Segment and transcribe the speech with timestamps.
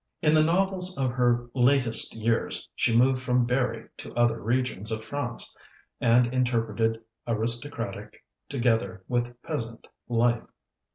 [0.23, 5.03] In the novels of her latest years she moved from Berri to other regions of
[5.03, 5.55] France,
[5.99, 10.47] and interpreted aristocratic together with peasant life.